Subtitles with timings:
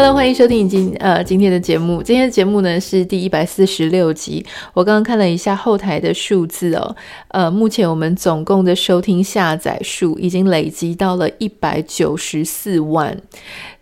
[0.00, 2.02] Hello，欢迎收听今呃今天的节目。
[2.02, 4.42] 今天的节目呢是第一百四十六集。
[4.72, 6.96] 我刚刚看了一下后台的数字哦，
[7.28, 13.14] 呃，目前我们总共的收听下载数已经累积到了一百九十四万。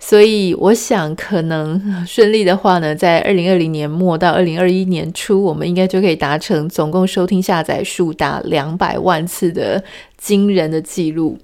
[0.00, 9.80] 所以我想，可能顺利的话呢，在二零二零年末到二零二一年初，我们应该就可以达成总共收听下载数达两百万次的
[10.16, 11.38] 惊人的记录。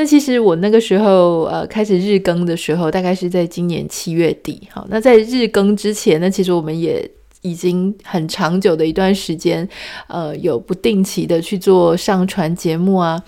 [0.00, 4.66] 那其实我那个时候呃开始日更的时候，大概是在今年七月底。
[4.72, 7.06] 好，那在日更之前呢，其实我们也
[7.42, 9.68] 已经很长久的一段时间，
[10.08, 13.22] 呃，有不定期的去做上传节目啊。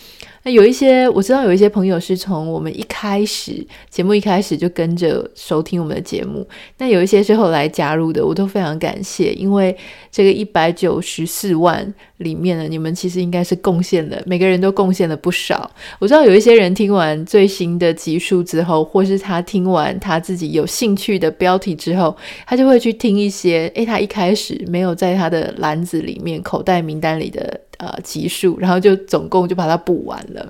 [0.44, 6.46] 那有一些我知道，有一些朋友是从我们一开始节目一开始就跟着收听我们的节目，
[6.78, 9.76] 那有一些是后来加入的，我都非常感谢，因为
[10.10, 15.70] 这个一百九十四万里面呢，你们其实应该是贡献了，每个人都贡献了不少。
[16.00, 27.60] 我知道有一些人听完最新的集数之后，或是他听完他自己有兴趣的标题之后，他就会去听一些，诶，他一开始没有在他的篮子里面、口袋名单里的。
[27.82, 30.48] 呃，集数，然后就总共就把它补完了。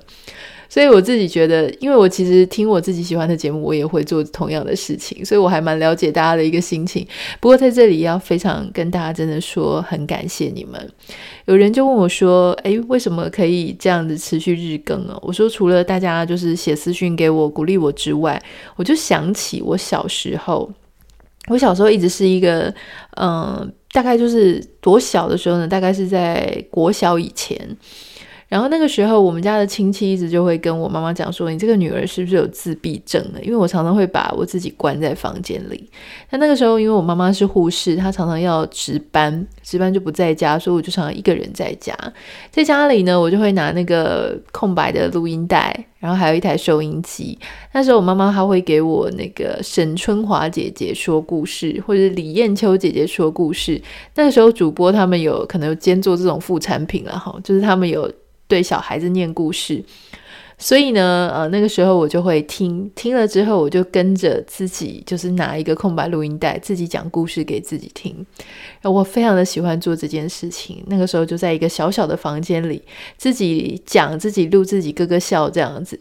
[0.69, 7.07] 所以我自己觉得，因为我其实听我自己喜欢的节目，我也会做同样的事情，所以我还蛮了解大家的一个心情。
[7.39, 10.91] 不过在这里要非常跟大家真的说，很感谢你们。
[11.45, 18.39] 有人就问我说：“诶，为什么可以这样子持续日更啊？”我说：“除了大家就是写私讯给我鼓励我之外，
[18.75, 20.71] 我就想起我小时候，
[21.49, 22.73] 我小时候一直是一个
[23.17, 25.67] 嗯。”大概就是多小的时候呢？
[25.67, 27.77] 大概是在国小以前。
[28.53, 35.89] 然后那个时候，我们家的亲戚一直就会跟我妈妈讲说：“你这个女儿是不是有自闭症呢？”因为我常常会把我自己关在房间里。
[36.29, 41.97] 但那个时候，因为我妈妈是护士，她常常要值班，值班就不在家，所以我就常常一个人在家。
[42.51, 47.35] 在家里呢，我就会拿那个空白的录音带，然后还有一台收音机。
[47.71, 53.81] 那时候我妈妈她会给我那个沈春华姐姐说故事，或者李艳秋姐姐说故事。
[54.13, 58.07] 那个时候主播他们有可能有兼做这种副产品了哈，就是他们有。
[58.47, 59.83] 对小孩子念故事。
[60.63, 68.25] 所以呢，呃，那个时候我就会听，听了之后我就跟着自己，就是拿一个空白录音带，自己讲故事给自己听。
[68.81, 70.81] 我非常的喜欢做这件事情。
[70.87, 72.81] 那个时候就在一个小小的房间里，
[73.17, 75.99] 自己讲，自己录，自己咯咯笑这样子。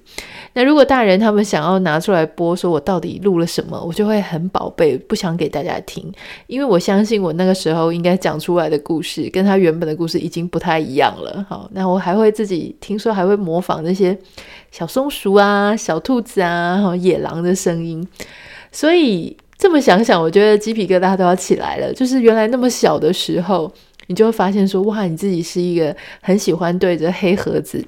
[0.52, 6.08] 那如果大人他们想要拿出来播，说我到底录了什么，我就会很宝贝，不想给大家听，
[6.46, 11.44] 因为我相信我那个时候应该讲出来的故事，跟他原本的故事已经不太一样了。
[11.48, 14.16] 好，那我还会自己听说，还会模仿那些。
[14.72, 18.04] 小松鼠啊，小兔子啊， 野狼的声音，
[18.72, 21.92] 所以这么想想，我觉得鸡皮疙瘩都要起来了。
[21.92, 23.72] 就是原来那么小的时候，
[24.08, 27.84] 你就会发现说，哇，你自己是一个很喜欢对着黑盒子，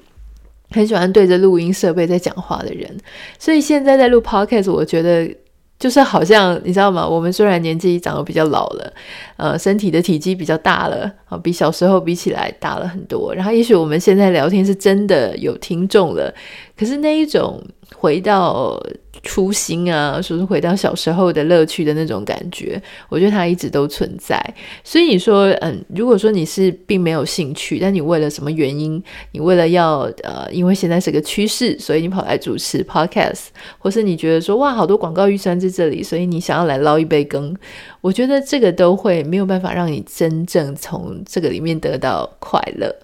[0.71, 2.97] 很喜欢对着录音设备在讲话的人。
[3.39, 5.35] 所以现在在录 Podcast，我觉得。
[5.79, 7.07] 就是好像你知道吗？
[7.07, 8.93] 我们虽然年纪长得比较老了，
[9.37, 13.35] 呃，身体的体积比较大了，啊，比小时候比起来大了很多。
[13.35, 16.35] 然后，也许我们现在聊天是真的有听众了，
[16.77, 17.63] 可是那一种
[17.97, 18.81] 回到。
[19.25, 24.39] 初心啊，说是回到小时候的乐趣的那种感觉，我觉得它一直都存在。
[24.85, 29.03] 所以你说，嗯，如果说你是并没有兴趣，但你为了什么原因，
[29.33, 33.47] 你为了要呃，因为现在是个趋势，所以你跑来主持 podcast，
[33.79, 37.57] 或是你觉得说哇，好多广告预算在这里，所以你想要来捞一杯羹，
[38.03, 42.95] 我觉得这个都会没有办法让你真正从这个里面得到快乐。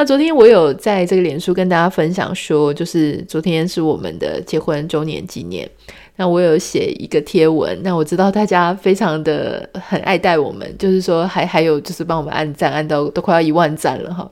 [0.00, 5.70] 那昨天我有在这个脸书跟大家分享说，就是昨天是我们的结婚周年纪念。
[6.16, 14.30] 那我有写一个贴文，那我知道大家非常的很爱戴我们，就是说还还有就是帮我们按赞，按到都快要一万赞了哈。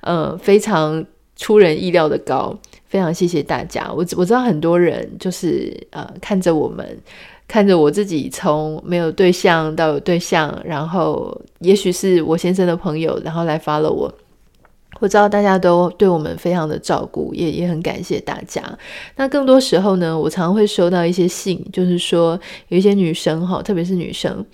[0.00, 1.04] 嗯，非常
[1.36, 3.92] 出人意料的高，非常谢谢大家。
[3.92, 6.98] 我我知道很多人就是呃看着我们，
[7.46, 14.10] 看着我自己从没有对象到有对象，然后也许是我先生的朋友，然后来 follow 我。
[14.98, 18.62] 我知道大家都对我们非常的照顾，也也很感谢大家。
[19.16, 22.38] 那更多时候呢，我常常会收到一些信，就是说
[22.68, 24.44] 有一些女生哈，特别是女生，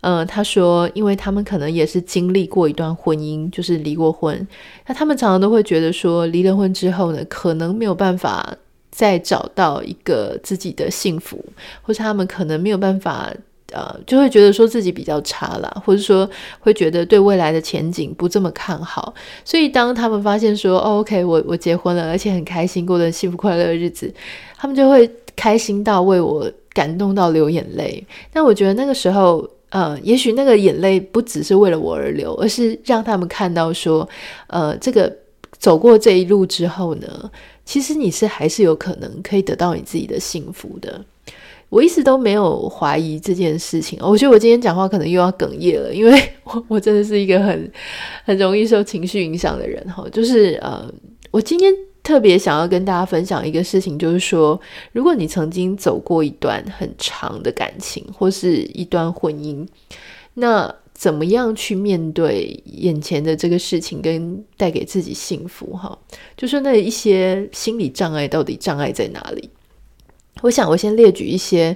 [0.00, 4.46] 呃，她说，因为她们可能也是经历过一段婚姻，就是离过婚，
[4.86, 8.54] 那她们常常都会觉得说，离了婚之后呢，可能没有办法
[8.90, 11.44] 再找到一个自己的幸福，
[11.82, 13.32] 或是她们可能没有办法。
[13.74, 16.28] 呃，就会觉得说自己比较差啦，或者说
[16.60, 19.12] 会觉得对未来的前景不这么看好。
[19.44, 24.12] 所以当他们发现说，，OK，我我结婚了，而且很开心，过得幸福快乐的日子，
[24.56, 28.06] 他们就会开心到为我感动到流眼泪。
[28.32, 34.08] 但我觉得那个时候，呃，也许那个眼泪不只是为了我而流，而是让他们看到说，
[34.46, 35.12] 呃，这个
[35.58, 37.30] 走过这一路之后呢，
[37.64, 41.04] 其实你是还是有可能可以得到你自己的幸福的。
[41.74, 43.98] 我一直都没有怀疑这件事情。
[44.00, 47.68] 我觉得我今天讲话可能又要哽咽了，因为 我我真的是一个很
[48.24, 50.06] 很容易受情绪影响的人哈。
[50.12, 50.88] 就是呃，
[51.32, 51.74] 我今天
[52.04, 54.60] 特别想要跟大家分享一个事情，就是说，
[54.92, 59.66] 如果你曾经走过一段很长的感情或是一段婚姻，
[60.34, 65.98] 那怎么样去面对眼前的这个事情，跟带给自己幸福哈？
[66.36, 69.50] 就是那一些心理障碍到底障碍在哪里？
[70.42, 71.74] 我想，我先列举一些，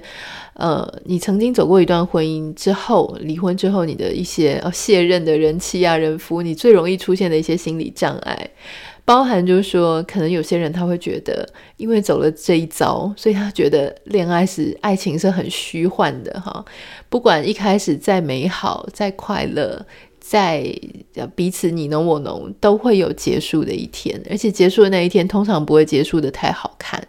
[0.53, 8.49] 呃，你曾经走过一段婚姻之后，离婚之后，你的一些呃卸任的人妻啊、人夫，你最容易出现的一些心理障碍，
[9.05, 11.47] 包含就是说，可能有些人他会觉得，
[11.77, 16.63] 因为走了这一遭，所以他觉得恋爱是爱情是很虚幻的哈，
[17.07, 19.83] 不管一开始再美好、再快乐。
[20.29, 20.63] 在
[21.35, 27.03] 彼此你侬我侬都会有结束的一天，而且结束的那一天通常不会结束得太好看，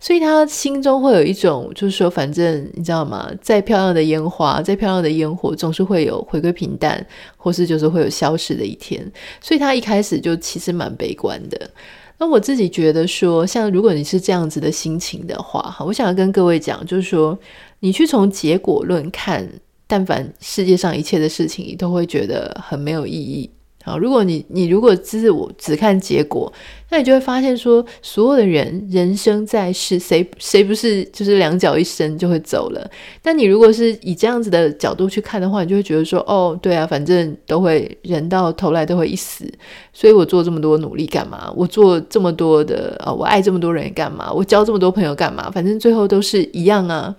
[0.00, 3.30] 所以他心中会有一种，就是说，反正你知道吗？
[3.42, 9.06] 再漂亮的烟花，再漂亮的烟火，总是会有回归平淡，或是就是会有消失的一天。
[9.42, 11.70] 所以他一开始就其实蛮悲观的。
[12.16, 17.38] 那我自己觉得说，像如果你是这样子的心情的话，哈，我想要跟各位讲，就是说，
[17.80, 19.46] 你去从结果论看。
[19.92, 23.50] 但凡世界上一切的事情，你都会觉得很没有意义。
[23.84, 26.50] 好，如果你你如果只是我只看结果，
[26.88, 32.90] 那你就会发现说，所有的人人生在世，谁谁不是就是两脚一伸就会走了？
[33.20, 39.44] 但你如果是以这样子的角度去看的话，你就会觉得说，哦，对啊，反正都会人到头来都会一死，
[39.92, 41.52] 所以我做这么多努力干嘛？
[41.54, 44.32] 我做这么多的啊，我爱这么多人干嘛？
[44.32, 45.50] 我交这么多朋友干嘛？
[45.50, 47.14] 反正最后都是一样啊。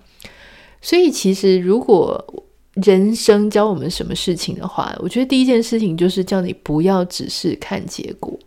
[0.81, 2.43] 所以其实如果
[2.73, 8.37] 人生教我们什么事情的话，我觉得第一件事情就是叫你不要只是看结果，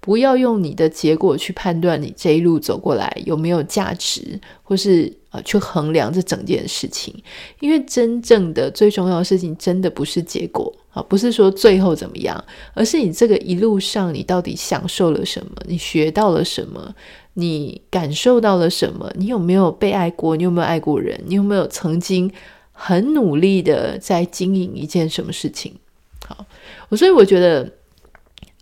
[0.00, 7.14] 不要用你的结果去判断你这一路走过来有没有价值，或是呃去衡量这整件事情。
[7.60, 12.42] 因为真正的最重要的事情，真的不是结果啊，不是说最后怎么样，
[12.72, 16.94] 而是你这个一路上你到底享受了什么，你学到了什么，
[17.34, 22.32] 你感受到了什么，你有没有被爱过，你有没有爱过人，你有没有曾经。
[22.78, 25.74] 很努力的在经营一件什么事情，
[26.28, 26.44] 好，
[26.90, 27.72] 我所以我觉得，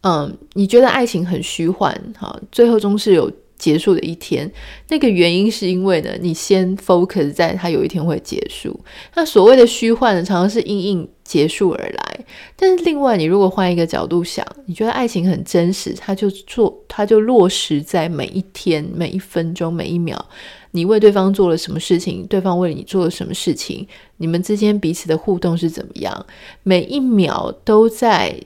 [0.02, 4.50] 嗯，你觉得爱情很虚幻，好，最后终是有结束的一天。
[4.88, 8.78] 那个原因是因为呢，你先 focus 在它有一天会结束。
[9.16, 12.24] 那所谓的虚幻呢，常常是硬硬结束而来。
[12.56, 20.24] 但是另外，你如果换一个角度想，你觉得爱情很真实，它就做，它就落实在每一天、每一分钟、每一秒。
[20.72, 22.26] 你为对方做了什么事情？
[22.26, 23.86] 对方为你做了什么事情？
[24.16, 26.26] 你们之间彼此的互动是怎么样？
[26.62, 28.36] 每一秒都在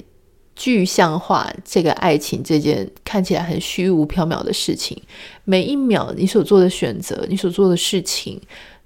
[0.54, 5.00] 具象化这个爱情这件看起来很虚无缥缈的事情。
[5.44, 8.38] 每一秒你所做的选择，你所做的事情，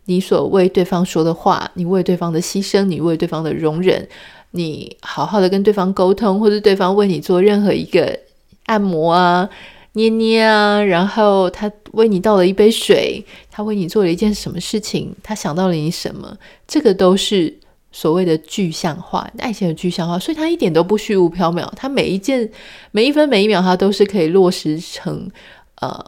[0.06, 4.08] 你所为对方说的话，你为对方的牺牲，你为对方的容忍，
[4.52, 8.18] 你好好的跟对方沟通，或者对方为你做任何一个
[8.66, 9.48] 按摩啊。
[9.94, 16.34] 捏捏啊，然后他为你倒了一杯水，他为你做了一件什么事情，他想到了你什么，
[16.66, 17.54] 这个都是
[17.92, 22.50] 所谓的具象化，爱情的具象化，所以它一点都不虚无缥缈，它每一件、
[22.90, 25.30] 每一分、每一秒，它都是可以落实成
[25.82, 26.02] 呃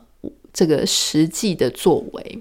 [0.51, 2.39] 这个实际的作为。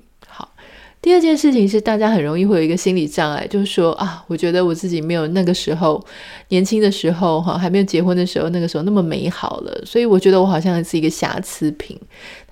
[1.04, 6.02] 第二件事情是，大家很容易会有一个心理障碍，就是说啊，我觉得我自己没有那个时候
[6.48, 12.00] 年轻的时候，哈，还没有结婚的时候，那个时候那么美好了，所以我觉得我好像是一个瑕疵品。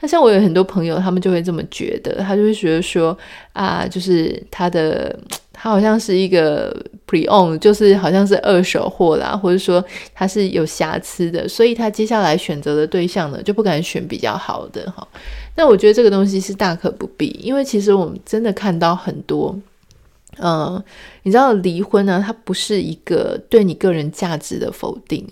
[0.01, 3.17] 那像我有很多朋友，他们就会这么觉得，他就会觉得说
[3.53, 5.17] 啊，就是他的
[5.63, 6.75] 他好像是一个
[7.07, 15.07] pre-own，就是好像是二手货啦，或者说他是有瑕疵的，所以他接下来选择的对象呢，就不敢选比较好的，哈。
[15.55, 19.55] 那我觉得这个东西是大可不必，因为其实我们真的看到很多，
[20.39, 20.83] 嗯、
[21.21, 25.23] 你知道离婚呢，它不是一个对你个人价值的否定，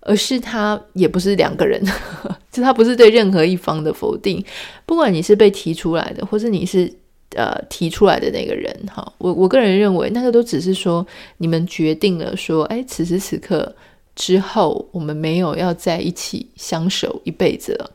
[0.00, 1.82] 而是它也不是两个人，
[2.52, 4.44] 就它不是对任何一方的否定。
[4.84, 6.92] 不管你是被提出来的，或是你是
[7.36, 11.06] 呃提出来的那个人，哈，我我个人认为那个都只是说
[11.38, 13.74] 你们决定了说，哎，此时此刻
[14.14, 17.90] 之后我们没有要在一起相守一辈子了，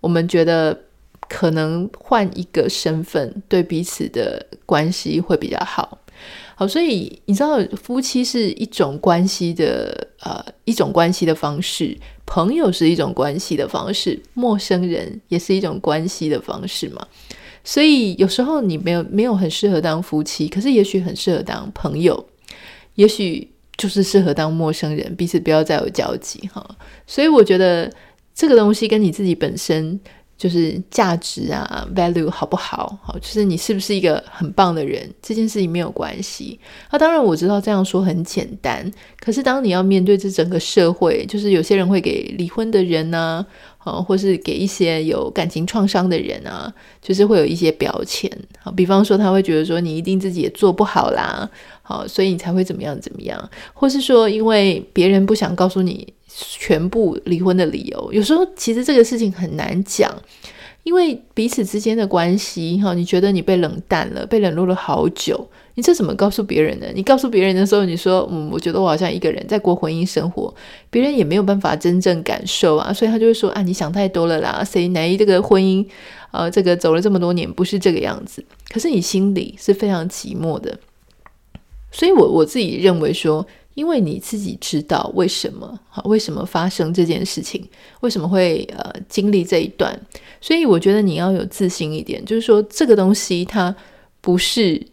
[0.00, 0.78] 我们觉得。
[1.30, 5.98] 可能换一个身份，对彼此的关系会比较好。
[6.54, 11.94] 好，所以你知道，夫妻是一种关系的，呃，一种关系的方式；
[12.24, 17.06] 朋友是一种关系的方式；陌生人也是一种关系的方式嘛。
[17.68, 22.26] 所以有时候你没有没有很适合当夫妻，可是也许很适合当朋友。
[22.94, 23.46] 也许
[23.76, 26.66] 就是适合当陌生人，彼此不要再有交集哈。
[27.06, 27.92] 所以我觉得
[28.34, 30.00] 这个东西跟你自己本身。
[30.38, 32.96] 就是价值啊，value 好不好？
[33.02, 36.60] 好，就是你是不是一个很棒的人，这件事情没有关系。
[36.92, 43.44] 那、啊、当然我知道这样说很简单，可是当你要面对这整个社会，就是有些人会给离婚的人呢、
[43.88, 48.30] 好，或是给一些有感情创伤的人啊，就是会有一些标签。
[48.60, 51.48] 好，比方说他会觉得说你一定自己也做不好啦，
[51.82, 56.06] 好，所以你才会怎么样怎么样，或是说因为别人不想告诉你。
[56.30, 60.14] 全部离婚的理由，有时候其实这个事情很难讲，
[60.82, 66.86] 因为彼此之间的关系，哈，你觉得你被冷淡了，被冷落了好久，你这怎么告诉别人呢？
[66.92, 70.52] 你告诉别人的时候，你说，嗯，我觉得我好像一个人在过婚姻生活，
[70.90, 75.86] 别人也没有办法真正感受啊，所以他就会说，啊，你想太多了啦，谁来这个婚姻，
[76.32, 80.76] 呃，这个走了这么多年，不是这个样子，可是你心里是非常寂寞的，
[81.92, 83.46] 所以我我自己认为说。
[83.74, 87.64] 因为你自己知道为什么，好，为什么发生这件事情，
[88.00, 89.96] 为什么会呃经历这一段，
[90.40, 93.72] 所以我觉得你要有自信一点，就是说这个东西它
[94.20, 94.84] 不是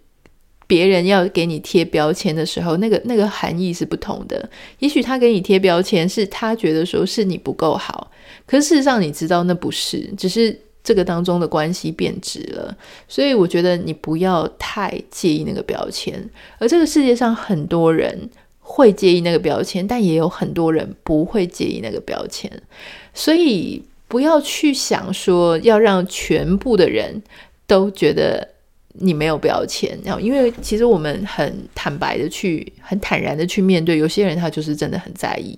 [0.68, 4.50] 别人要给你贴标签的时候，那个那个含义是不同的。
[4.80, 8.12] 也许他给你贴标签是他觉得说是你不够好，
[8.46, 12.78] 可事实上你知道那不是，只是这个当中的关系变质了。
[13.08, 18.30] 所以我觉得你不要太介意那个标签，而这个世界上很多人。
[18.68, 22.52] 会介意那个标签，但也有很多人不会介意那个标签，
[23.14, 27.22] 所以不要去想说要让全部的人
[27.68, 28.55] 都觉得。
[28.98, 35.58] 你没有标签，然后因为其实我们很坦白的去，很坦然的去面对，有些人他就是真的很在意，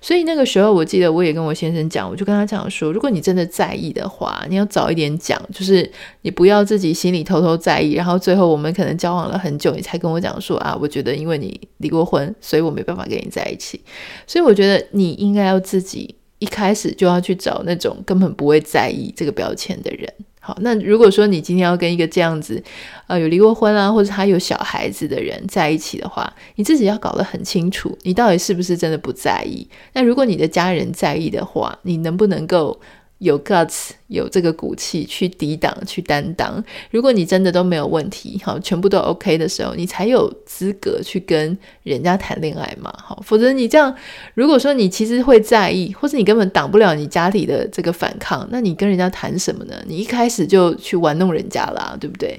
[0.00, 5.90] 所以那个时候我记得我也跟我先生讲，我就跟他讲说，如果你真的在意的话，你要早一点讲，就是
[6.22, 13.80] 你不要自己心里偷偷在意，然后最后我们可能交往了很久，你才跟我讲说啊，我觉得因为你离过婚，所以我没办法跟你在一起，
[14.26, 20.12] 所以我觉得你应该要自己一开始就要去找那种根本不会在意这个标签的人。
[20.46, 22.62] 好，那如果说你今天要跟一个这样子，
[23.06, 29.66] 呃，有离过婚啊，或者他有小孩子的人在一起的话，你自己要搞得很清楚，你到底是不是真的不在意？
[29.94, 32.78] 那如果你的家人在意的话，你能不能够？
[33.18, 36.62] 有 guts，有这个骨气去抵挡、去担当。
[36.90, 43.22] 如果你真的都没有问题，好，全部都 OK 的时候，你才有资格去跟人家谈恋爱嘛，好。
[43.24, 43.94] 否则你这样，
[44.34, 49.74] 如果说你其实会在意，或是你根本挡不了你家里的这个反抗，那你跟人家谈什么呢？
[49.86, 52.38] 你一开始就去玩弄人家啦，对不对？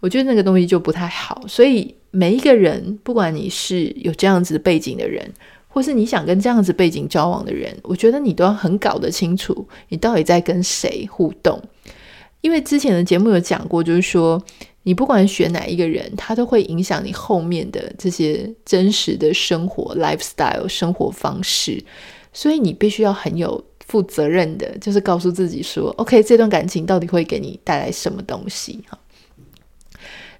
[0.00, 1.44] 我觉得那个东西就不太好。
[1.46, 5.30] 所以每一个人，不管你是有这样子背景的人。
[5.72, 11.58] 或是你想跟这样子背景交往的人，我觉得你都要很搞得清楚，你到底在跟谁互动。
[12.42, 14.42] 因为之前的节目有讲过，就是说
[14.82, 21.82] 你不管选哪一个人，他都会影响你后面的这些真实的生活 lifestyle 生活方式，
[22.32, 28.78] 所以你必须要很有负责任的，就是告诉自己说，OK，这段感情到底会给你带来什么东西？
[28.88, 28.98] 哈。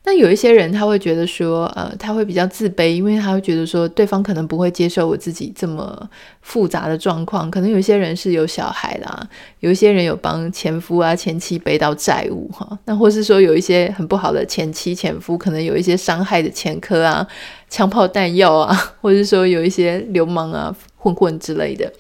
[0.04, 7.48] 那有一些人他会觉得说，呃，他会比较自卑，因为他会觉得说，对方可能不会接受我自己这么复杂的状况。
[7.48, 9.28] 可能有些人是有小孩啦，
[9.60, 12.76] 有一些人有帮前夫啊、前妻背到债务哈。
[12.86, 17.24] 那或是说有一些很不好的前妻、前夫，可能有一些伤害的前科啊、
[17.70, 21.92] 枪炮弹药啊， 或者说有一些流氓啊、混混之类的。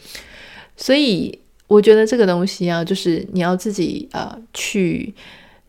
[0.76, 5.14] 所以我觉得这个东西啊，就是你要自己啊、呃、去。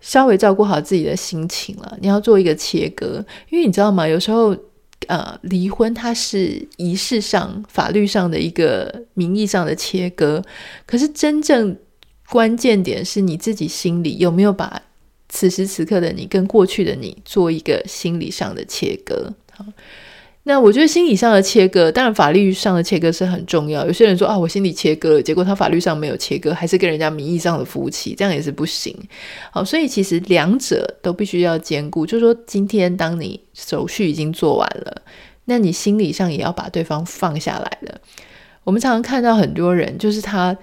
[0.03, 4.05] 稍微照顾好自己的心情了，你要做一个切割，因为你知道吗？
[4.05, 4.53] 有时候，
[5.07, 10.43] 呃，离婚它是仪式上、法律上的一个名义上的切割，
[10.86, 11.77] 可是真正
[12.27, 14.81] 关键点是你自己心里有没有把
[15.29, 19.33] 此时此刻的你跟过去的你做一个心理上的切割，
[20.46, 23.86] 那我觉得心理上的切割，当然法律上的切割是很重要。
[23.86, 28.94] 有些人说啊，我心里切割了，结果他法律上没有切割，还是跟人家名义上的夫妻，这样也是不行。
[29.52, 32.06] 好，所以其实两者都必须要兼顾。
[32.06, 35.02] 就是说，今天当你手续已经做完了，
[35.46, 38.02] 那你心理上也要把对方放下来了。
[38.66, 40.58] 我们常常看到很多人，就是他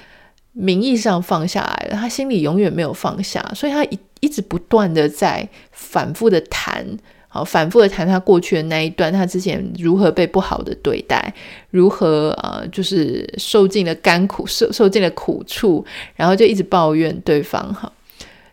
[0.53, 6.99] 名义上放下来了，他心里永远没有放下，所以他一一直不断的在反复的谈。
[7.33, 11.33] 好，反复的谈他过去的那一段，他之前如何被不好的对待，
[11.71, 17.91] 如何呃，就是受尽了甘苦，受受尽了苦处，然后就一直抱怨对方哈。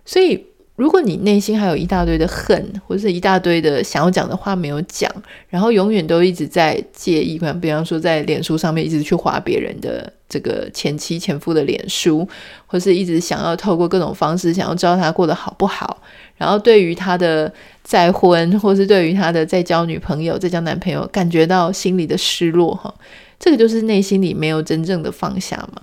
[0.06, 0.46] 所以
[0.78, 5.12] 如果你内心还有一大堆的恨，或者是一大堆的想要讲的话没有讲，
[5.50, 12.28] 然后永远都一直在介意，比方说在脸书上面一直去划别人的这个前妻前夫的脸书，
[12.68, 16.00] 或是一直想要透过各种方式想要知道他过得好不好，
[16.36, 17.52] 然后对于他的
[17.84, 22.94] 再婚，或是对于他的再交女朋友、再交男朋友，感觉到心里的失落哈，
[23.40, 25.82] 这个就是内心里没有真正的放下嘛。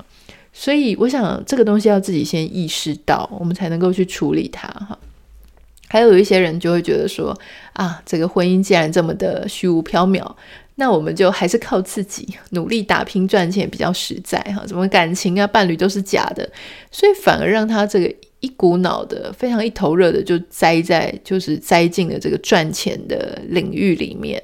[0.56, 4.96] 所以，我想这个东西要自己先意识到，我们才能够去处理它哈。
[5.88, 7.36] 还有一些人就会觉得说，
[7.72, 10.24] 啊，这个婚姻既然这么的虚无缥缈，
[10.76, 14.64] 那我们就还是靠自己努力打拼赚钱比较实在哈。
[14.66, 16.48] 什么感情啊、伴侣都是假的，
[16.92, 24.40] 所以反而让他这个一股脑的、非常一头热的就栽在，就是栽进了这个赚钱的领域里面。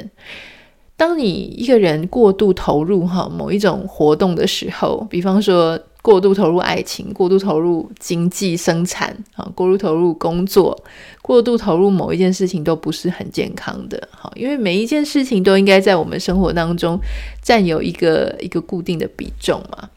[0.96, 5.80] 当你一个人过度投入哈某一种活动的时候，比方说。
[6.02, 10.76] 过度投入爱情，过度投入经济生产啊，过度投入工作，
[11.20, 14.08] 过度投入某一件事情都不是很健康的。
[14.10, 16.98] 好，因为每一件事情都应该在我们生活当中
[17.42, 19.90] 占有一个一个固定的比重嘛。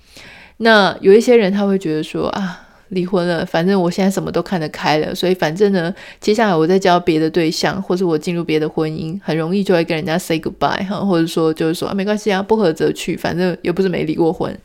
[0.58, 14.56] 那有一些人他会觉得说啊，离婚了，反正我现在什么都看得开了，所以反正呢，接下来我再交别的对象，或者我进入别的婚姻，很容易就会跟人家 say goodbye 哈，或者说就是说啊，没关系啊，不合则去，反正又不是没离过婚。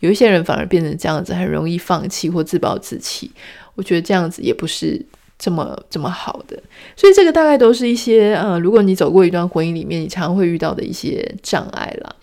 [0.00, 3.30] 有一些人反而变成这样子，很容易放弃或自暴自弃。
[3.74, 5.04] 我觉得这样子也不是
[5.38, 6.62] 这么这么好的。
[6.96, 12.14] 所以这个大概都是一些呃，如果你走过一段婚姻里面，你常常会遇到的一些障碍啦。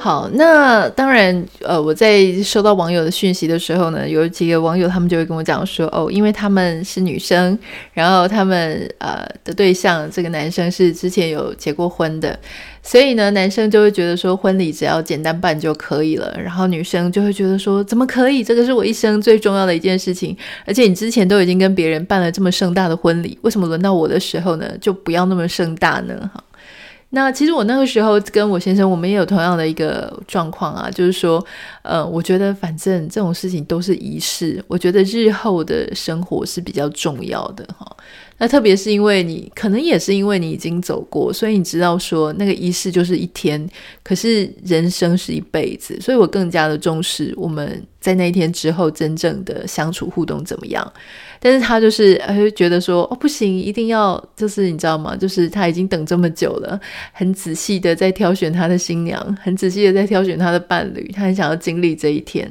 [0.00, 7.58] 好，那当然，呃，我在收到网友的讯息的时候呢，有几个网友他们就会跟我讲说，哦，因为他们是女生，
[7.92, 12.38] 然后他们呃的对象这个男生是之前有结过婚的，
[12.80, 18.44] 所以呢，男生就会觉得说婚礼只要简单办就可以了，然后女生就会觉得说，怎么可以？
[18.44, 26.30] 这个是我一生最重要的一件事情，而且你之前都已经跟别人办了这么盛大的婚礼，为什么轮到我的时候呢，就不要那么盛大呢？
[26.32, 26.44] 哈。
[27.10, 31.42] 那其实我那个时候跟我先生，我们也有同样的一个状况啊，就是说，
[31.82, 37.96] 呃，我觉得反正这种事情都是仪式，我觉得日后的生活是比较重要的哈。
[38.38, 43.68] 那特别是因为你可能也是因为你已经走过，所以你知道说那个仪式就是一天，
[44.02, 50.92] 可是人生是一辈子，所以我更加的重视我们在那一天之后真正的相处互动怎么样。
[51.40, 52.20] 但是他就是
[52.56, 55.16] 觉得说哦不行，一定要就是你知道吗？
[55.16, 56.80] 就是他已经等这么久了，
[57.12, 62.48] 很仔细的在挑选他的新娘，很仔细的在挑选他的伴侣，他很想要经历这一天。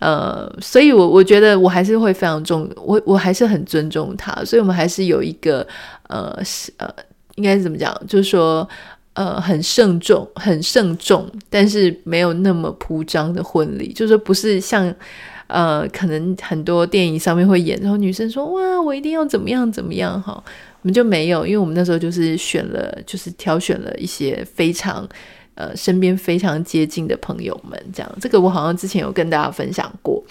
[0.00, 5.66] 呃，所以我我觉得我还是会非常重，我我还是很尊重他，所以我们还是有一个
[6.08, 6.88] 呃是呃
[7.36, 7.94] 应该是怎么讲？
[8.06, 8.68] 就是说
[9.14, 14.94] 呃很慎重，很慎重，但是没有那么铺张的婚礼，就是说不是像。
[15.48, 25.08] 呃，可能很多电影上面会演，然后女生说：“哇，我一定要怎么样怎么样。”哈，我们就没有，因为我们那时候就是选了，就是挑选了一些非常
[25.58, 28.18] 呃身边非常接近的朋友们，这样。
[28.20, 30.24] 这个我好像之前有跟大家分享过。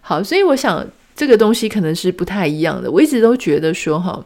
[0.00, 0.86] 好，所以我想
[1.16, 2.90] 这个东西可能是不太一样的。
[2.90, 4.24] 我一直都觉得说，哈，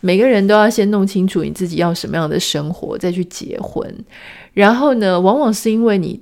[0.00, 4.04] 每个人都要先弄清楚你自己要什么样的生活，再去结婚。
[4.52, 6.20] 然后呢，往往是因为你。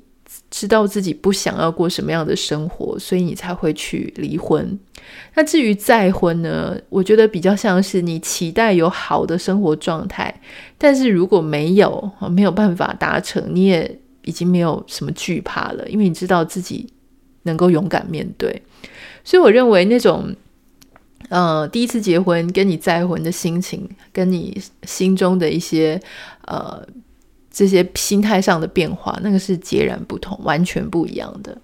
[0.51, 4.79] 知道自己不想要过什么样的生活，所以你才会去离婚。
[5.35, 6.77] 那至于再婚呢？
[6.89, 10.41] 我觉得比较像是你期待有好的生活状态，
[10.79, 16.87] 但是如果没有，没有办法达成，你也已经没有什么惧怕了，因为你知道自己
[17.43, 18.63] 能够勇敢面对。
[19.23, 20.35] 所以我认为那种，
[21.29, 26.01] 呃，第一次结婚跟你再婚的心情，跟你心中的一些，
[26.47, 26.87] 呃。
[27.51, 31.57] 这些心态上的变化，那个是截然不同、完全不一样的。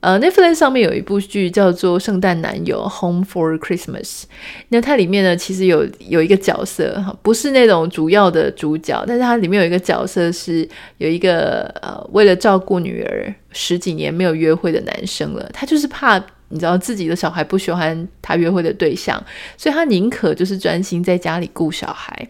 [0.00, 4.22] 呃，Netflix 上面有一部剧叫做《圣诞男友》（Home for Christmas），
[4.68, 19.22] 那它里面呢，其实有有一个角色哈，不是那种主要的主角，但是它里面有一个角色是有一个呃，为了照顾女儿十几年没有约会的男生了，他就是怕你知道自己的小孩不喜欢他约会的对象，
[19.58, 22.26] 所以他宁可就是专心在家里顾小孩。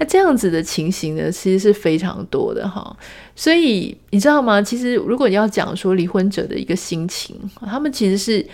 [0.00, 2.96] 那这样子的情形呢，其实是非常多的哈。
[3.36, 4.60] 所以你知道吗？
[4.62, 8.44] 其实如果你要讲说离婚者的一个心情，他们其实是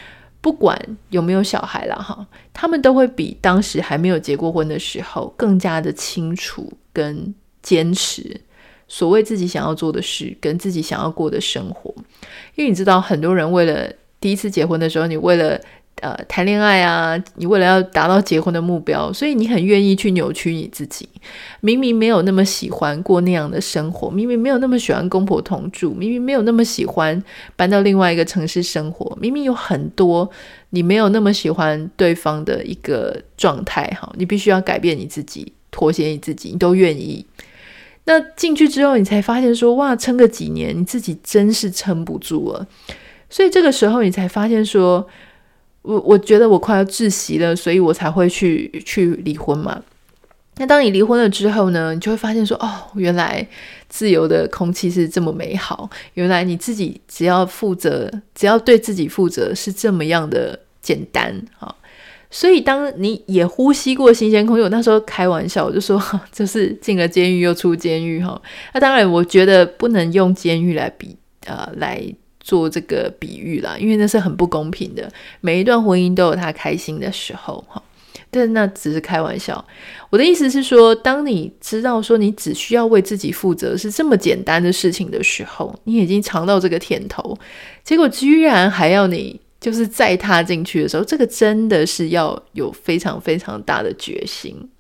[0.41, 0.77] 不管
[1.11, 7.33] 有没有小孩了哈，他们都会比当时还没有结过婚的时候更加的清楚跟
[7.63, 8.41] 坚持
[8.89, 11.95] 所谓自己想要做的事跟自己想要过的生活。
[12.57, 13.89] 因为你知道，很多人为了
[14.21, 15.61] 第一次结婚的时候，你为了
[16.03, 21.09] 呃，谈恋爱啊，你为了要达到结婚的目标，所以你很愿意去扭曲你自己。
[21.61, 27.21] 明明没有那么喜欢过那样的生活，明明没有那么喜欢公婆同住，明明没有那么喜欢
[27.57, 30.31] 搬到另外一个城市生活，明明有很多
[30.69, 37.25] 你没有那么喜欢对方的一个状态，哈，你必须要改变你自己，妥协你自己，你都愿意。
[38.05, 42.67] 那进去之后，你才发现说，哇，撑个几年，你自己真是撑不住了。
[43.31, 45.09] 所以这个时候，你才发现说。
[45.87, 49.81] 我我觉得我快要窒息了，所以我才会去去离婚嘛。
[50.59, 53.47] 那当你离婚了之后呢，你就会发现说，哦，原来
[53.89, 61.73] 自由的空气是这么美好，原来你自己只要负责，只要对自己负责是这么样的简单啊。
[62.31, 68.41] 所以当你也呼吸过新鲜空气，我那时候开玩笑，我就说， 就是进了监狱又出监狱哈。
[68.75, 72.03] 那当然，我觉得不能用监狱来比，呃，来。
[72.47, 75.11] 做这个比喻啦，因为那是很不公平的。
[75.41, 77.83] 每一段婚姻都有他开心的时候，哈，
[78.31, 79.63] 但那只是开玩笑。
[80.11, 87.37] 我的意思是说，当你知道说你只需要为自己负责是这么简单的事情的时候，你已经尝到这个甜头，
[87.83, 94.71] 结果居然还要你就是再踏进去的时候，这个真的是要有非常非常大的决心。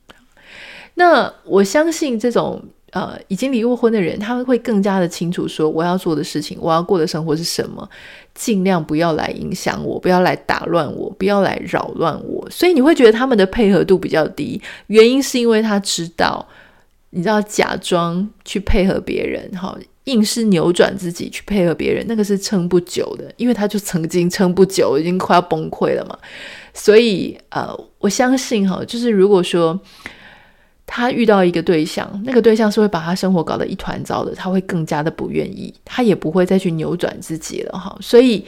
[0.94, 2.62] 那我相信这种。
[2.96, 7.86] 呃，已经离过婚的人，他们会更加的清楚说，我要做的事情，我要过的生活是什么，
[8.34, 12.48] 尽量不要来影响我，不要来打乱我，不要来扰乱我。
[12.48, 16.48] 所以你会觉得他们的配合度比较低，原因是因为他知道，
[17.10, 26.18] 你知道，假装去配合别人，哈，硬是扭转自己去配合别人，那个是撑不久的，因为他就曾经撑不久，已经快要崩溃了嘛。
[26.72, 29.78] 所以，呃，我相信哈，就是如果说。
[30.86, 37.94] 他遇到一个对象，那个对象是会把他生活搞得一团糟的，他会更加的不愿意，他也不会再去扭转自己了哈。
[38.00, 38.44] 所以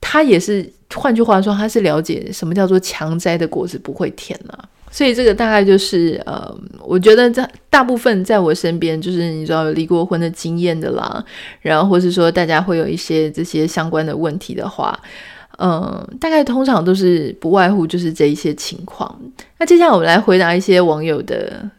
[0.00, 4.58] 他也是，换句话说，他是了解什么叫做强摘的果子不会甜啊。
[4.90, 11.24] 所以这个大概就是呃，我觉得在大部分在我身边，就是你知道有离过婚的经验的啦，
[11.60, 14.98] 然后或是说大家会有一些这些相关的问题的话。
[15.64, 19.16] 嗯，大概通常都是不外乎就是这一些情况。
[19.58, 21.70] 那接下来我们来回答一些网友的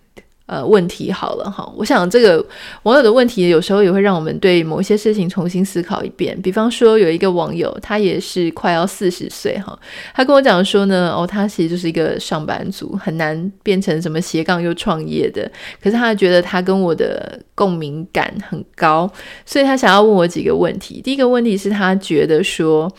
[0.46, 1.70] 呃问题好了哈。
[1.76, 2.46] 我想这个
[2.84, 6.42] 网友的问题有时候也会让我们对某一些事情重新思考一遍。
[6.42, 9.78] 比方说有一个网友，他也是快要四十岁哈，
[10.16, 15.52] 他跟我讲说呢，哦，他其实就是一个上班族，很难变成什么斜杠又创业的。
[15.82, 19.12] 可是他觉得他跟我的共鸣感很高，
[19.46, 21.02] 所以他想要问我几个问题。
[21.02, 22.90] 第一个问题是他觉得说。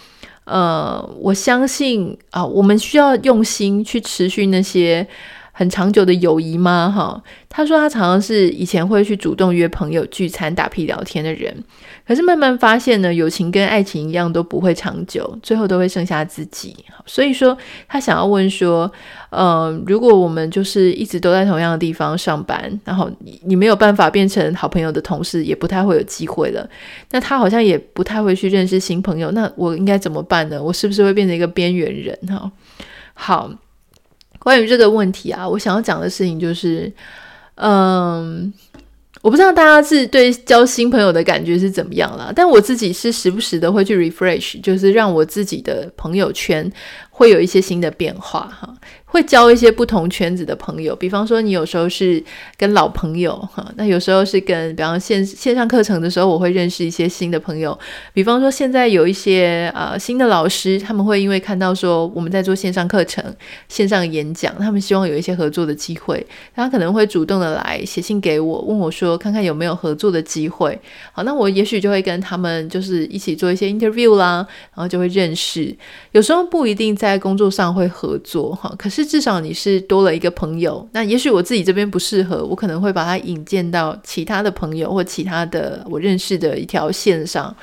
[0.45, 5.07] 呃，我相信啊，我们需要用心去持续那些
[5.53, 6.93] 很长久的友谊吗？
[6.95, 11.65] 哈，他说他常常是以前会去主动约朋友聚餐、打屁聊天的人，
[12.07, 16.77] 可是慢慢发现呢，友情跟爱情一样都不会长久，最后都会剩下自己。
[17.07, 17.57] 所以说，
[17.89, 18.91] 他想要问说。
[19.31, 26.65] 呃，如果我们就是一直都在同样的地方上班，然后你你没有办法变成好朋友的同事，也不太会有机会了。
[27.11, 30.63] 那他好像也不太会去认识新朋友，那我应该怎么办呢？
[30.63, 32.17] 我是不是会变成一个边缘人？
[32.29, 32.49] 哈，
[33.15, 33.51] 好，
[34.39, 36.93] 关于这个问题啊，我想要讲的事情就是，
[37.57, 38.53] 嗯。
[39.25, 46.71] 我不知道大家是对交新朋友的感觉是怎么样啦，但我自己是时不时的会去 refresh，就是让我自己的朋友圈
[47.15, 48.75] 会有一些新的变化哈。
[49.15, 52.21] 会交一些不同圈子的朋友，比方说你有时候是
[52.57, 57.79] 跟老朋友哈，那有时候是跟，比方线线上课程的时候，我会认识一些新的朋友。
[58.13, 63.25] 比方说现在有一些呃新的老师，他们会因为看到说我们在做线上课程、
[63.69, 70.77] 线上演讲，他们希望有一些合作的机会，他可能会主动的来写信给我，问我说看看有没有合作的机会。
[71.13, 75.73] 好，那我也许就会跟他们就是一起做一些 interview 啦，然后就会认识。
[76.11, 79.05] 有时候不一定在工作上会合作哈，可是。
[79.15, 87.55] 至少你是多了一个朋友，那也许我自己这边不适合，我可能会把他引荐到其他的朋友或其他的我认识的一条线上，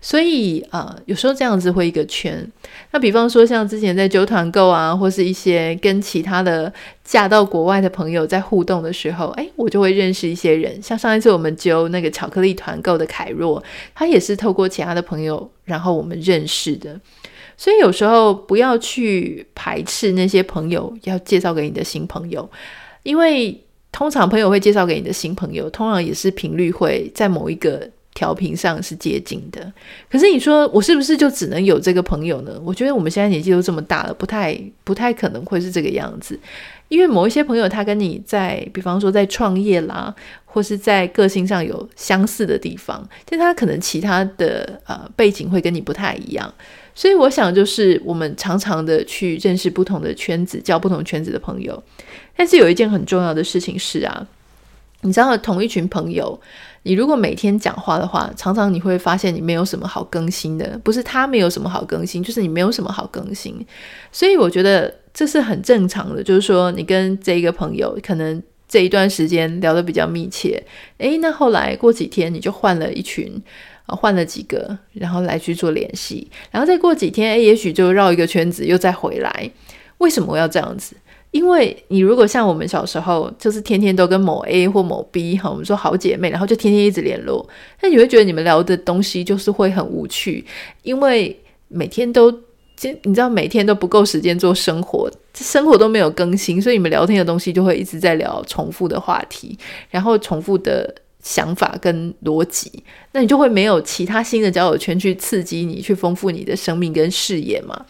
[0.00, 2.46] 所以啊、有时候这样子会一个圈。
[2.92, 10.80] 那比方说像之前在揪团购啊，或是一些跟其他的嫁到国外的朋友在互动的时候，哎，我就会认识一些人。
[10.80, 13.60] 像上一次我们揪那个巧克力团购的凯若，
[13.92, 17.00] 他也是透过其他的朋友，然后我们认识的。
[17.56, 22.48] 所以有时候不要去排斥那些朋友要介绍给你的新朋友，
[23.02, 23.58] 因为
[23.92, 29.72] 通常朋友会介绍给你的新朋友，通常也是频率会在某一个调频上是接近的。
[30.10, 32.60] 可是你说我是不是就只能有这个朋友呢？
[32.64, 36.38] 我觉得我们现在年纪都这么大了，不太不太可能会是这个样子。
[36.88, 46.52] 因为某一些朋友他跟你在，比方说在创业啦，或是在个性上有相似的地方，但他可能其他的呃背景会跟你不太一样。
[46.94, 51.82] 所以我想，就是我们常常的去认识不同的圈子，交不同圈子的朋友。
[52.36, 54.26] 但是有一件很重要的事情是啊，
[55.00, 56.38] 你知道，同一群朋友，
[56.82, 60.78] 你如果每天讲话的话，常常你会发现你没有什么好更新的。
[60.84, 63.64] 不是他没有什么好更新，就是你没有什么好更新。
[64.10, 70.62] 所以我觉得这是很正常的，就是说你跟这一个朋友可能这一段时间聊得比较密切，
[70.98, 73.42] 诶，那后来过几天你就换了一群。
[73.94, 79.50] 换了几个，然后来去做联系，然后再过几天，诶，也许就绕一个圈子又再回来。
[79.98, 80.96] 为什么要这样子？
[81.30, 87.48] 因为你如果像我们小时候，就是天天都跟某 A 或某 B 哈，我们说好姐妹，然后就天天一直联络，
[87.80, 90.44] 那你会觉得你们聊的东西就是会很无趣，
[90.82, 91.34] 因为
[91.68, 92.30] 每天都，
[93.04, 99.56] 你知道每天都不够时间做生活，生活都没有更新，所以你们聊天的东西就会一直在聊重复的话题，
[99.88, 100.94] 然后重复的。
[101.22, 102.70] 想法跟逻辑，
[103.12, 107.86] 那你就会没有其他新的交友圈去刺激你，去丰富你的生命跟视野嘛。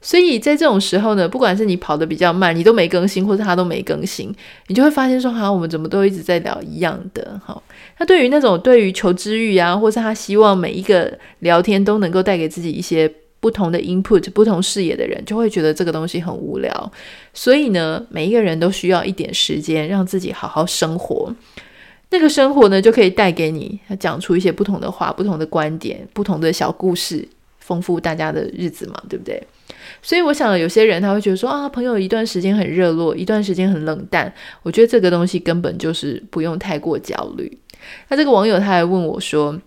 [0.00, 4.30] 所以在这种时候呢，不管是你跑得比较慢，你都没更新，或者他都没更新，
[4.66, 7.40] 你就会发现说，好像我们怎么都一直在聊一样的。
[7.42, 7.62] 好，
[7.98, 16.92] 那对于那种对于求知欲啊，或是他希望每一个聊天都能够带给自己一些不同的 input、不同视野的人，就会觉得这个东西很无聊。
[17.32, 21.34] 所以呢，每一个人都需要一点时间，让自己好好生活。
[22.14, 27.26] 那个生活呢，就可以带给你讲出一些不同的话、不同的观点、不同的小故事，
[27.58, 29.42] 丰富大家的日子嘛，对不对？
[30.00, 34.32] 所以我想，有些人他会觉得说啊，朋友一段时间很热络，一段时间很冷淡。
[34.62, 37.58] 我觉得这个东西根本就是不用太过焦虑。
[38.08, 39.60] 那这个网友他还问我说，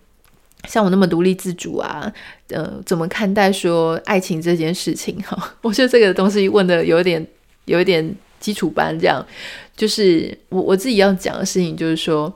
[0.70, 2.10] 像我那么独立自主啊，
[2.48, 5.22] 呃，怎么看待说爱情这件事情？
[5.24, 7.28] 哈， 我觉得这个东西问的有点，
[7.66, 8.16] 有点。
[8.40, 9.26] 基础班这样，
[9.76, 12.34] 就是我我自己要讲的事情，就是说，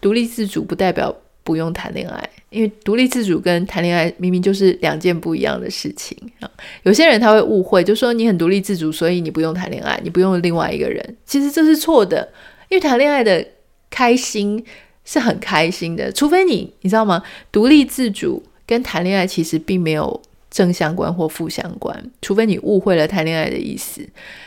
[0.00, 1.14] 独立自主不代表
[1.44, 6.50] 不用谈恋爱，因为独立自主跟谈恋爱明明就是两件不一样的事情啊。
[6.82, 11.16] 有些人他会误会，就说你很独立自主，所以你不用谈恋爱，你不用另外一个人。
[11.24, 12.28] 其实这是错的，
[12.68, 13.46] 因为谈恋爱的
[13.90, 14.64] 开心
[15.04, 17.22] 是很开心的，除非你你知道吗？
[17.52, 20.22] 独立自主跟谈恋爱其实并没有。
[20.50, 24.00] 正相关或负相关，除非你误会了谈恋爱的意思。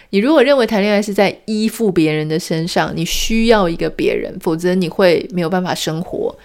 [0.10, 6.36] 你如果认为谈恋爱是在依附别人的身上，你需要一个别人，否则你会没有办法生活。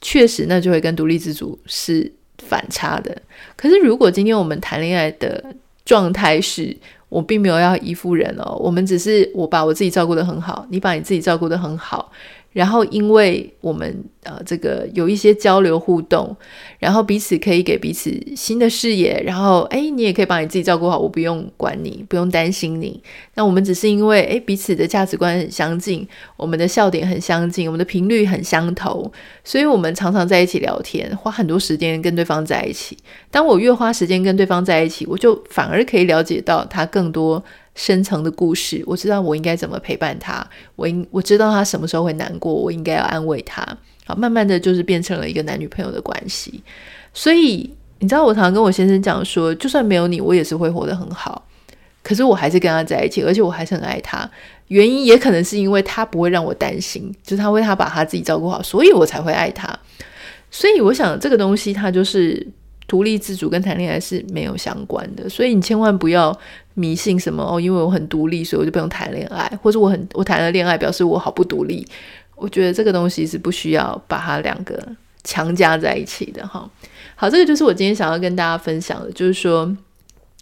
[0.00, 3.16] 确实，那就会跟独立自主是反差的。
[3.56, 5.44] 可是，如果今天我们谈恋爱的
[5.84, 6.76] 状态是，
[7.08, 12.10] 我并没有要依附人哦，我们只是我把我自己照顾得很好，你把你自己照顾得很好。
[12.52, 16.36] 然后，因为我们呃这个有一些交流互动，
[16.78, 23.02] 然后彼此可以给彼此新的视野，然后哎，你也可以把你自己照顾好，我不用管你，不用担心你。
[23.34, 29.10] 那我们只是因为哎彼此的价值观很相近，我们的笑点很相近，我们的频率很相投，
[29.42, 32.96] 所以我们常常在一起聊天，花很多时间跟对方在一起。
[33.30, 37.42] 当我越花时间跟对方在一起，我就反而可以了解到他更多。
[37.74, 43.66] 深层的故事，我知道我应该怎么陪伴他，我应我知道他什么时候会难过，我应该要安慰他。
[44.04, 46.62] 好，慢慢的就是变成了一个男女朋友的关系。
[47.14, 51.46] 所以你知道，我常常跟我先生讲说，就算没有你，我也是会活得很好。
[52.02, 54.28] 可是我还是跟他在一起，而且我还是很爱他。
[54.68, 59.78] 原因也可能是因为他不会让我担心，就是他为他把他自己照顾好，所以我才会爱他。
[60.50, 62.46] 所以我想这个东西，它就是。
[62.92, 66.38] 独立自主跟谈恋爱是没有相关的，所以你千万不要
[66.74, 71.88] 迷信什么哦，因为我很独立，所以我就不用谈恋爱，或者我很我谈了恋爱表示我好不独立。
[72.34, 74.78] 我觉得这个东西是不需要把它两个
[75.24, 76.70] 强加在一起的哈。
[77.14, 79.74] 好，这个就是我今天想要跟大家分享的，就是说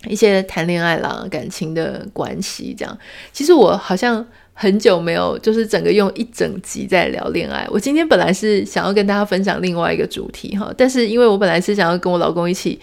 [0.08, 2.98] 一些谈恋爱啦、感情的关系这样。
[3.32, 4.26] 其实我好像。
[4.60, 7.66] 很久没有，就是整个用一整集在聊恋爱。
[7.70, 12.78] 我今天本来是想要跟大家分享另外一个主题哈，但是因为我本来是想要跟我老公一起，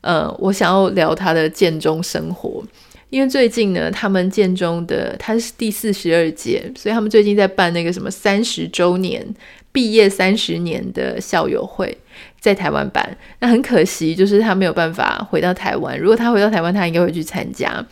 [0.00, 2.60] 呃，我想要聊他的建中生活，
[3.08, 9.24] 因为最近呢，他们建中的他是第四十二届，所以他们最近在办那个什么三十周年
[9.70, 11.96] 毕业三十年的校友会，
[12.40, 13.16] 在台湾办。
[13.38, 15.96] 那很可惜，就是他没有办法回到台湾。
[15.96, 17.86] 如果他回到台湾，他应该会去参加。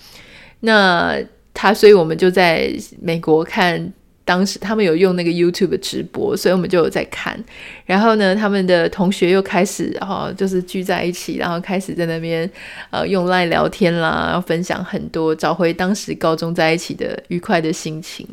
[0.59, 1.17] 那。
[1.53, 3.93] 他，所以我们就在美国看，
[4.25, 7.43] 当时他们有用那个 YouTube 直播，所以我们就有在看。
[7.85, 12.49] 然后呢，他们的同学又开始，哈就是聚在一起，然后开始在那边
[12.91, 18.27] 呃用 LINE 聊天啦，然后分享很多，找回当时高中在一起的愉快的心情。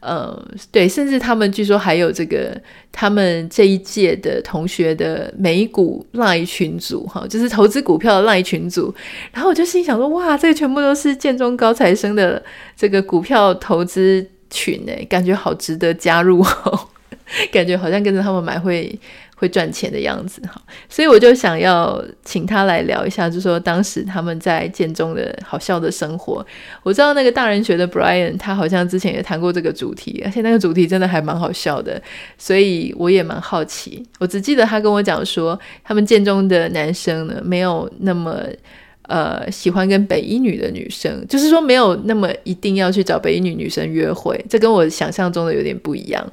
[0.00, 2.58] 呃，对，甚至他们据说还有这个
[2.90, 8.94] 他们这一届的同学的美股 Lie 群组，哈，就是投资股票的赖群组。
[9.32, 12.42] 然后我就心想说，哇，这个全部都是建中高材生的
[12.76, 16.88] 这个股票投资群诶，感觉好值得加入哦，
[17.52, 18.98] 感觉好像跟着他们买会。
[19.40, 26.44] 会赚钱的样子哈，所以我就想要请他来聊一下，就说当时他们在建中的好笑的生活。
[26.82, 31.98] 我知道那个大人学的 Brian，他好像之前也谈过这个主题，而且那个主题真的还蛮好笑的，
[32.36, 34.06] 所以我也蛮好奇。
[34.18, 38.42] 我只记得他跟我讲说，他们建中的男生呢，没有那么
[39.04, 46.30] 呃喜欢跟北一女的女生，就是说没有那么一定要去找北一女女生约会，这跟我想象中的有点不一样。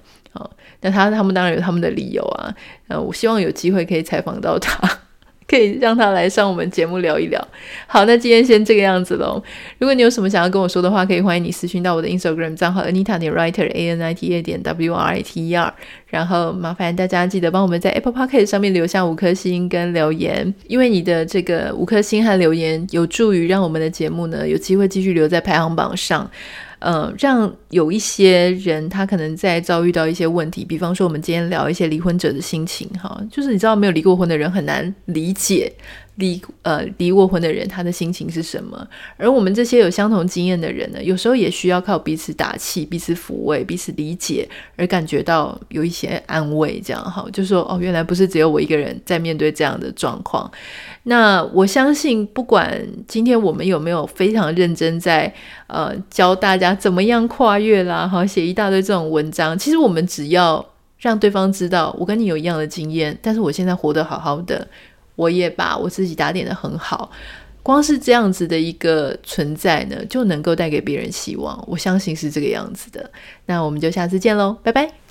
[0.81, 2.53] 那他他们当然有他们的理由啊，
[2.87, 4.79] 呃，我希望有机会可以采访到他，
[5.47, 7.47] 可以让他来上我们节目聊一聊。
[7.87, 9.41] 好，那今天先这个样子喽。
[9.79, 15.49] 如果你有什么想要跟我说的话，可以欢迎你私讯到我的 Instagram 账号 Anita 点 Writer A N I T A 点 W R I T
[15.49, 15.73] E R。
[16.07, 26.29] 然后麻烦大家记得帮我们在 Apple Podcast 上面留下五颗星跟留言，因为你的这个五颗星和留言有助于让我们的节目呢有机会继续留在排行榜上。
[26.79, 35.71] 呃，让有一些人他可能在遭遇到一些问题，比方说我们今天聊一些离婚者的心情，哈，就是你知道没有离过婚的人很难理解。
[36.17, 38.87] 离呃离过婚的人，他的心情是什么？
[39.17, 46.81] 而我们这些有相同经验的人呢，有时候也需要靠彼此打气、彼此抚慰、彼此理解，而感觉到有一些安慰。
[46.83, 50.49] 这样哈，就说哦，原来不是只有我一个人在面对这样的状况。
[51.03, 55.33] 那我相信，不管今天我们有没有非常认真在
[55.67, 60.65] 呃教大家怎么样跨越啦，哈，写一大堆这种文章，其实我们只要
[60.99, 64.67] 让对方知道，我跟你有一样的经验，但是我现在活得好好的。
[65.17, 67.11] 我也把我自己打点的很好，
[67.61, 71.61] 光是这样子的一个存在呢，就能够带给别人希望。
[71.67, 73.11] 我相信是这个样子的。
[73.47, 75.06] 那我们就下次见喽，拜拜。